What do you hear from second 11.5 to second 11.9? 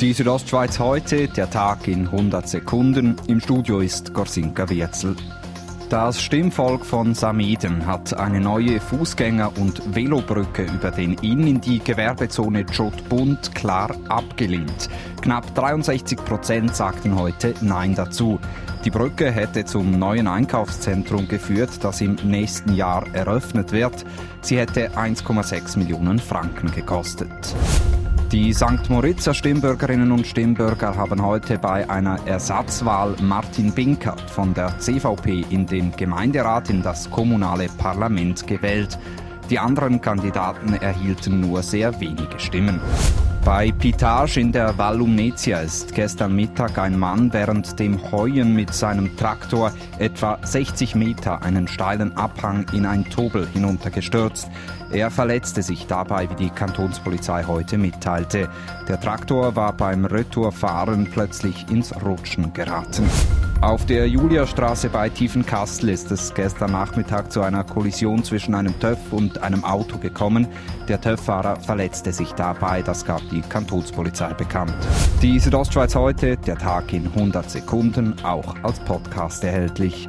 die